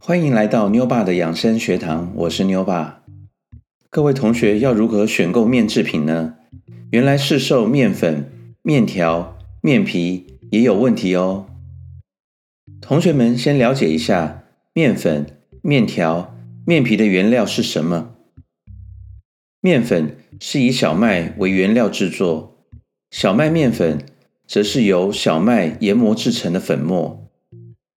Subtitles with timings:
[0.00, 3.02] 欢迎来到妞爸的养生学堂，我是妞爸。
[3.90, 6.36] 各位同学要如何选购面制品呢？
[6.90, 8.30] 原来市售面粉、
[8.62, 11.46] 面条、面皮也有问题哦。
[12.80, 15.26] 同学们先了解一下面粉、
[15.62, 16.34] 面条、
[16.64, 18.14] 面皮的原料是什么。
[19.60, 22.64] 面粉是以小麦为原料制作，
[23.10, 24.06] 小麦面粉
[24.46, 27.27] 则是由小麦研磨制成的粉末。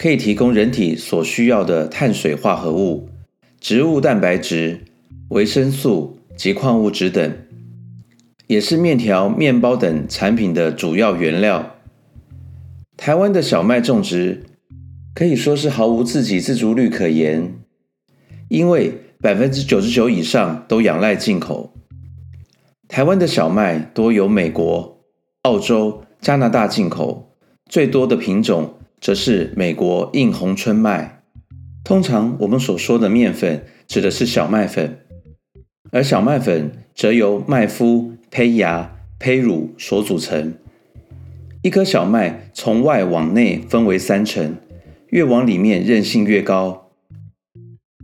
[0.01, 3.07] 可以提供人体所需要的碳水化合物、
[3.59, 4.79] 植物蛋白质、
[5.29, 7.31] 维生素及矿物质等，
[8.47, 11.75] 也是面条、面包等产品的主要原料。
[12.97, 14.41] 台湾的小麦种植
[15.13, 17.53] 可以说是毫无自给自足率可言，
[18.49, 21.75] 因为百分之九十九以上都仰赖进口。
[22.87, 25.03] 台湾的小麦多由美国、
[25.43, 27.35] 澳洲、加拿大进口，
[27.69, 28.77] 最多的品种。
[29.01, 31.23] 则是美国硬红春麦。
[31.83, 34.99] 通常我们所说的面粉指的是小麦粉，
[35.91, 40.53] 而小麦粉则由麦麸、胚芽、胚乳所组成。
[41.63, 44.55] 一颗小麦从外往内分为三层，
[45.09, 46.91] 越往里面韧性越高。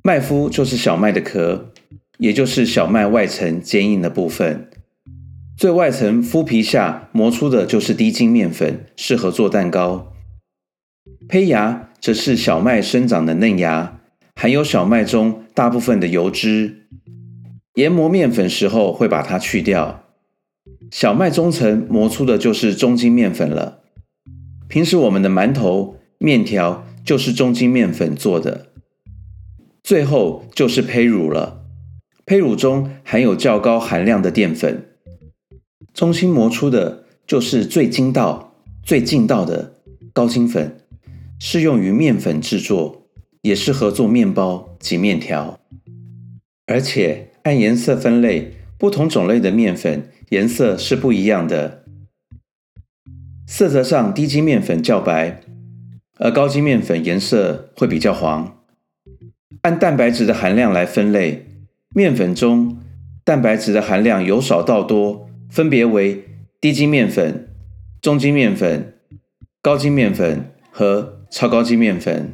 [0.04, 1.72] 麦麸就是小麦的壳，
[2.18, 4.68] 也就是小麦外层坚硬的部分。
[5.56, 10.14] 最外层麸皮下磨出的就是低筋面粉，适合做蛋糕。
[11.28, 14.00] 胚芽则是小麦生长的嫩芽，
[14.36, 16.88] 含有小麦中大部分的油脂。
[17.74, 20.04] 研磨面粉时候会把它去掉。
[20.90, 23.80] 小麦中层磨出的就是中筋面粉了。
[24.70, 28.68] 平时我们的馒头、面条就是中筋面粉做的。
[29.84, 31.66] 最后就是胚乳了。
[32.26, 34.86] 胚乳中含有较高含量的淀粉。
[35.94, 39.76] 中心磨出的就是最筋道、最劲道的
[40.14, 40.78] 高筋粉。
[41.40, 43.08] 适用于面粉制作，
[43.42, 45.60] 也适合做面包及面条。
[46.66, 51.86] 而且按颜色分类，不同种类的面粉颜色是不一样的。
[53.46, 55.42] 色泽上，低筋面粉较白，
[56.18, 58.58] 而高筋面粉颜色会比较黄。
[59.62, 61.46] 按蛋白质的含量来分类，
[61.96, 62.80] 面粉中
[63.24, 66.26] 蛋白质的含量由少到多，分别为
[66.60, 67.48] 低筋面粉、
[68.02, 68.96] 中筋面粉、
[69.62, 71.17] 高筋面粉和。
[71.30, 72.32] 超高筋面粉，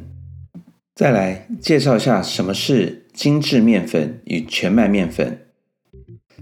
[0.94, 5.46] 再来介绍一下什么是精致面粉与全麦面粉。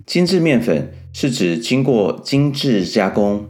[0.05, 3.49] 精致面粉是指经过精致加工，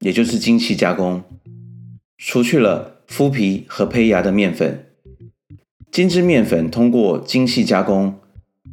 [0.00, 1.24] 也就是精细加工，
[2.18, 4.86] 除去了麸皮和胚芽的面粉。
[5.90, 8.18] 精致面粉通过精细加工，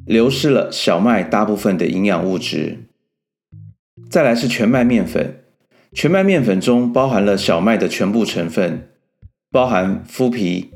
[0.05, 2.79] 流失了小麦大部分的营养物质。
[4.09, 5.43] 再来是全麦面粉，
[5.93, 8.89] 全麦面粉中包含了小麦的全部成分。
[9.53, 10.71] 包含麸皮、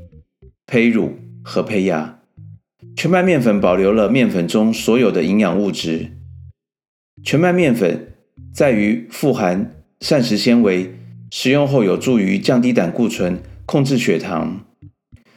[0.64, 2.20] 胚乳和胚芽。
[2.94, 6.12] 全麦面粉保留了面粉中所有的营养物质。
[7.24, 8.14] 全麦面粉
[8.52, 10.94] 在于富含膳食纤维，
[11.28, 14.64] 食用后有助于降低胆固醇、控制血糖。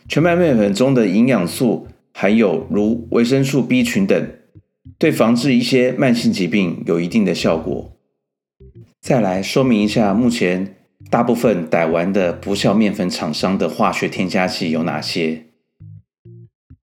[0.07, 4.29] 全麦面粉中的营养素含有如维生素 B 群等，
[4.99, 7.97] 对防治一些慢性疾病有一定的效果。
[9.01, 10.75] 再来说明一下目前。
[11.09, 15.45] 大部分逮完的不孝面粉厂商的化学添加剂有哪些？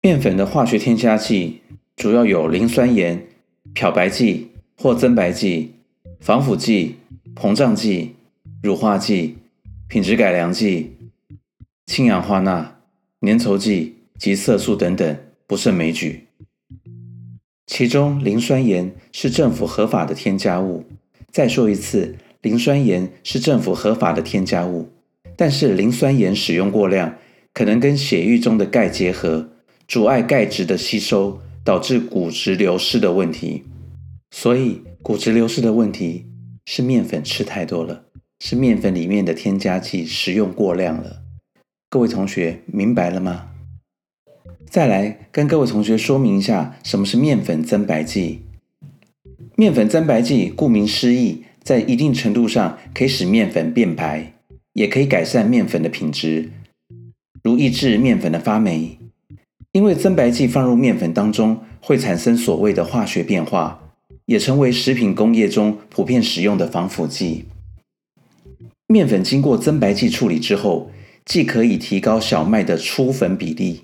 [0.00, 1.60] 面粉的化学添加剂
[1.96, 3.26] 主要有磷酸盐、
[3.74, 5.74] 漂白剂或增白剂、
[6.20, 6.96] 防腐剂、
[7.34, 8.14] 膨胀剂、
[8.62, 9.36] 乳化剂、
[9.88, 10.96] 品质改良剂、
[11.86, 12.78] 氢氧化钠、
[13.20, 16.26] 粘稠剂及色素等等，不胜枚举。
[17.66, 20.84] 其中磷酸盐是政府合法的添加物。
[21.30, 22.16] 再说一次。
[22.46, 24.88] 磷酸盐是政府合法的添加物，
[25.34, 27.16] 但是磷酸盐使用过量，
[27.52, 29.48] 可能跟血液中的钙结合，
[29.88, 33.64] 阻碍钙质的吸收，导致骨质流失的问题。
[34.30, 36.26] 所以骨质流失的问题
[36.66, 38.04] 是面粉吃太多了，
[38.38, 41.22] 是面粉里面的添加剂使用过量了。
[41.90, 43.48] 各位同学明白了吗？
[44.70, 48.42] 再来跟各位同学说明一下，什么是面粉增白剂？
[49.56, 51.42] 面粉增白剂顾名思义。
[51.66, 54.34] 在一定程度上可以使面粉变白，
[54.74, 56.48] 也可以改善面粉的品质，
[57.42, 58.96] 如抑制面粉的发霉。
[59.72, 63.80] 因为增白剂放入面粉当中会产生所谓的化学变化，
[64.26, 67.46] 也成为食品工业中普遍使用的防腐剂。
[68.86, 70.92] 面粉经过增白剂处理之后，
[71.24, 73.82] 既可以提高小麦的粗粉比例，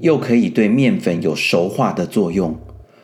[0.00, 2.58] 又可以对面粉有熟化的作用。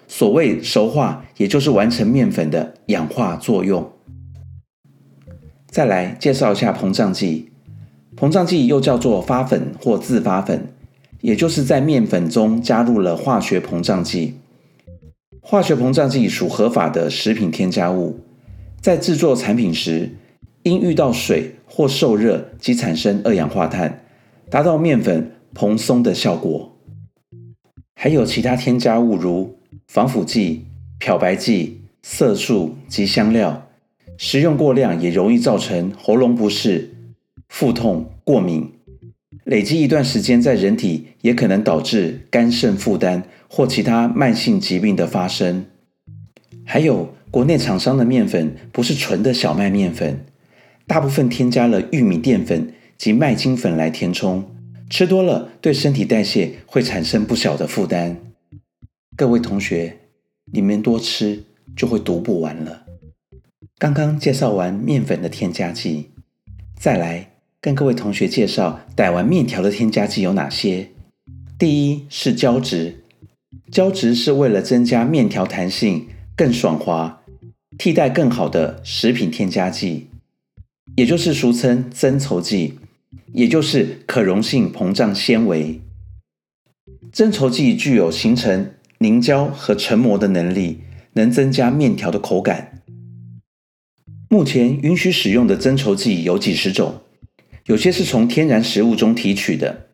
[0.06, 3.93] 所谓熟化，也就是完成面粉的氧化作用。
[5.69, 7.50] 再来介绍一下膨胀剂。
[8.17, 10.69] 膨胀剂又叫做发粉或自发粉，
[11.20, 14.35] 也就是在面粉中加入了化学膨胀剂。
[15.41, 18.20] 化学膨胀剂属合法的食品添加物，
[18.81, 20.11] 在制作产品时，
[20.62, 24.05] 因遇到水或受热即产生二氧化碳，
[24.50, 26.76] 达到面粉蓬松的效果。
[27.94, 30.67] 还有其他添加物，如防腐剂、
[30.99, 33.68] 漂白剂、色素及香料，
[34.20, 36.91] 食用过量也容易造成喉咙不适、
[37.49, 38.73] 腹痛、过敏。
[39.44, 45.67] 累积一段时间，在人体也可能导致肝肾负担或其他慢性疾病的发生。
[46.65, 50.25] 还有，国内厂商的面粉不是纯的小麦面粉，
[50.88, 54.44] 大部分添加了玉米淀粉及麦精粉来填充，
[54.91, 58.17] 吃多了对身体代谢会产生不小的负担。
[59.17, 59.97] 各位同学，
[60.53, 61.44] 你们多吃
[61.76, 62.88] 就会读不完了。
[63.79, 66.09] 刚刚介绍完面粉的添加剂，
[66.77, 67.31] 再来。
[67.61, 70.91] 跟各位同学介绍，逮完面条的添加剂有哪些？
[71.57, 73.05] 第一是胶质，
[73.71, 77.23] 胶质是为了增加面条弹性、更爽滑，
[77.77, 80.09] 替代更好的食品添加剂，
[80.97, 82.79] 也就是俗称增稠剂，
[83.33, 85.81] 也就是可溶性膨胀纤维。
[87.13, 90.81] 增稠剂具有形成凝胶和成膜的能力，
[91.13, 92.78] 能增加面条的口感。
[94.31, 97.01] 目前允许使用的增稠剂有几十种。
[97.65, 99.87] 有些是从天然食物中提取的，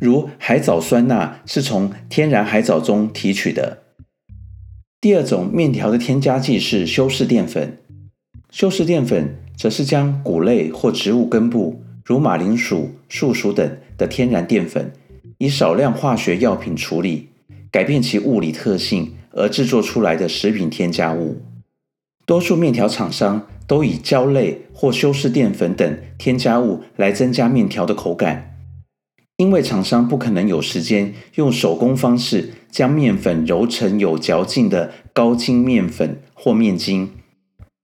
[0.00, 3.82] 如海藻酸钠是从天然海藻中提取的。
[5.00, 7.78] 第二种面条的添加剂是修饰淀粉，
[8.50, 14.92] 修饰淀粉则是将谷类或植物根部，如马铃薯、树薯等的天然淀粉，
[15.38, 17.28] 以少量化学药品处理，
[17.70, 21.40] 改变其物理特性而制作出来的食品添加物。
[22.30, 23.48] 多数面条厂商。
[23.66, 28.56] 都以胶类或修饰淀粉等添加物来增加面条的口感，
[29.36, 37.10] 因为厂商不可能有时间用手工方式将面粉揉成有嚼劲的高筋面粉或面筋。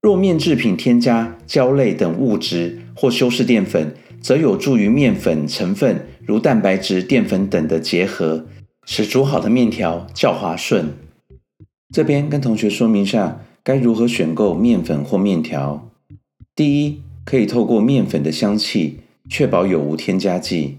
[0.03, 8.47] 若面制品添加胶类等物质或修饰淀粉，则有助于面粉成分如蛋白质、淀粉等的结合，
[8.85, 10.93] 使煮好的面条较滑顺。
[11.95, 13.43] 这边跟同学说明一下。
[13.67, 15.91] 该如何选购面粉或面条？
[16.55, 20.77] 第一，可以透过面粉的香气，确保有无添加剂。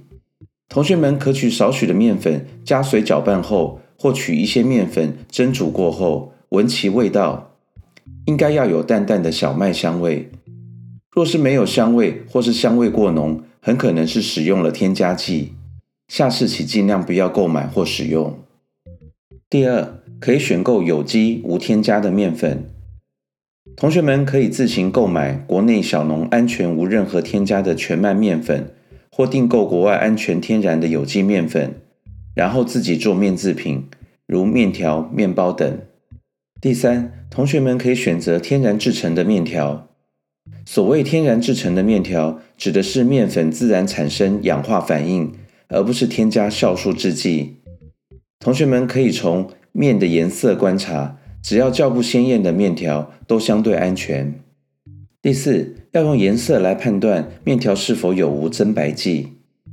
[0.69, 7.51] 同学们可取少许的面粉，加水搅拌后，或取一些面粉蒸煮过后，闻其味道，
[8.25, 10.29] 应该要有淡淡的小麦香味。
[11.11, 15.51] 若是没有香味，或是香味过浓，很可能是使用了添加剂。
[16.07, 18.39] 下次起尽量不要购买或使用。
[19.49, 22.63] 第二，可以选购有机无添加的面粉。
[23.77, 28.73] 同学们可以自行购买国内小农安全无任何添加的全麦面粉，
[29.11, 31.75] 或订购国外安全天然的有机面粉，
[32.33, 33.87] 然后自己做面制品，
[34.25, 35.79] 如面条、面包等。
[36.59, 39.87] 第三，同学们可以选择天然制成的面条。
[40.65, 45.31] 所谓天然制成的面条，指的是面粉自然产生氧化反应，
[45.67, 47.57] 而不是添加酵素制剂。
[48.39, 51.19] 同学们可以从面的颜色观察。
[51.47, 54.33] 只要较不鲜艳的面条都相对安全。
[55.21, 59.27] 第四，要用颜色来判断面条是否有无增白剂。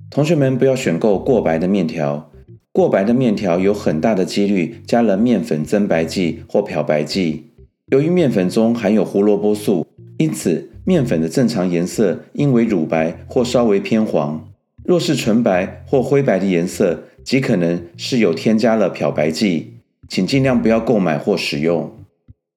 [0.09, 2.31] 同学们不要选购过白的面条，
[2.71, 7.47] 过白的面条有很大的几率加了面粉增白剂或漂白剂。
[7.91, 9.85] 由于面粉中含有胡萝卜素，
[10.19, 14.49] 因此面粉的正常颜色应为乳白或稍微偏黄。
[14.85, 19.74] 若是纯白或灰白的颜色，极可能是有添加了漂白剂。
[20.09, 21.93] 请尽量不要购买或使用。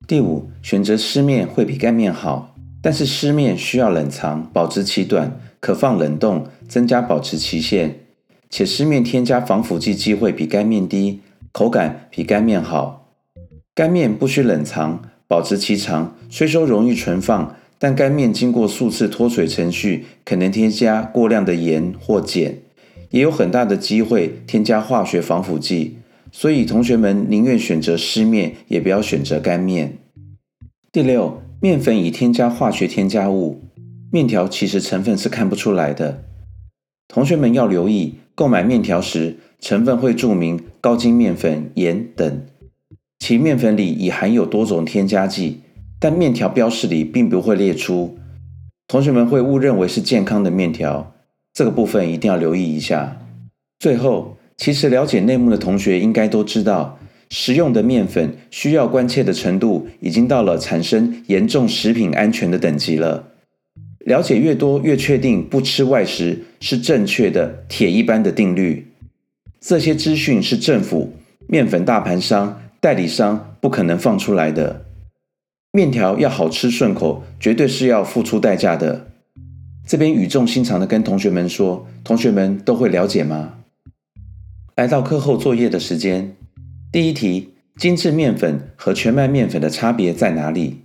[0.07, 7.99] 第五，选择湿面会比干面好，但是湿面需要冷藏，保质期短，可放冷冻，增加保持期限。
[8.49, 11.19] 且湿面添加防腐剂机会比干面低，
[11.51, 13.13] 口感比干面好。
[13.75, 22.55] 干面不需冷藏，保质期长，虽说容易存放，但干面经过数次脱水程序，可能添加过量的盐或碱，
[23.09, 25.97] 也有很大的机会添加化学防腐剂。
[26.31, 29.98] 所以，同学们宁愿选择湿面，也不要选择干面。
[30.91, 33.62] 第六，面粉已添加化学添加物，
[34.12, 36.24] 面条其实成分是看不出来的。
[37.07, 42.41] 同学们要留意，购买面条时，成分会注明高筋面粉、盐等，
[43.19, 45.62] 其面粉里已含有多种添加剂，
[46.00, 48.17] 但面条标示里并不会列出，
[48.88, 51.13] 同学们会误认为是健康的面条，
[51.53, 53.19] 这个部分一定要留意一下。
[53.79, 54.37] 最后。
[54.57, 56.99] 其实了解内幕的同学应该都知道，
[57.29, 63.31] 食用的面粉需要关切的程度已经到了产生严重食品安全的等级了。
[63.99, 68.87] 了解越多，越确定不吃外食是正确的铁一般的定律。
[69.59, 71.13] 这些资讯是政府、
[71.47, 74.85] 面粉大盘商、代理商不可能放出来的。
[75.73, 79.07] 面条要好吃顺口，绝对是要付出代价的。
[79.85, 83.55] 这边语重心长的跟同学们说，同学们都会了解吗？
[84.77, 86.36] 来到课后作业的时间，
[86.91, 90.81] 第一题：精致面粉和全麦面粉的差别在哪里？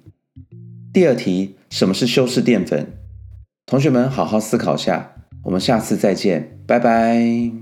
[0.95, 2.87] 第二题：什么是修饰淀粉？
[3.67, 7.53] 同学们好好思考下，我们下次再见，拜拜。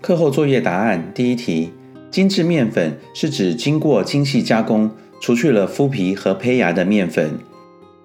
[0.00, 1.72] 课后作业答案第一题：
[2.12, 4.88] 精致面粉是指经过精细加工。
[5.20, 7.38] 除去了麸皮和胚芽的面粉，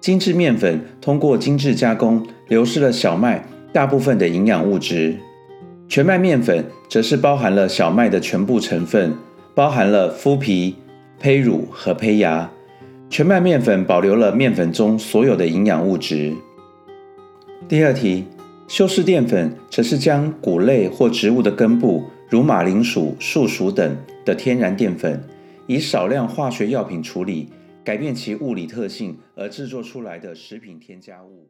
[0.00, 5.16] 精致面粉通过精致加工，流失了小麦大部分的营养物质。
[5.88, 9.14] 全麦面粉则是包含了小麦的全部成分，
[9.54, 10.74] 包含了麸皮、
[11.20, 12.50] 胚乳和胚芽。
[13.10, 16.32] 全麦面粉保留了面粉中所有的营养物质。
[17.68, 18.24] 第二题，
[18.66, 25.22] 修饰淀粉则是将谷类或植物的根部，如马铃薯、树薯等的天然淀粉。
[25.66, 27.48] 以少量化学药品处理，
[27.84, 31.48] 改变其物理特性而制作出来的食品添加物。